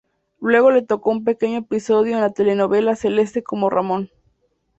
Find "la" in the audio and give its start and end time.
2.21-2.33